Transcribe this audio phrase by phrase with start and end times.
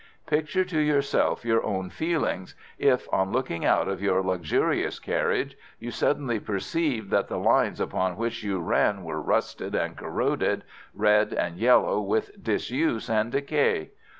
[0.25, 5.91] Picture to yourself your own feelings if, on looking out of your luxurious carriage, you
[5.91, 10.63] suddenly perceived that the lines upon which you ran were rusted and corroded,
[10.95, 13.91] red and yellow with disuse and decay!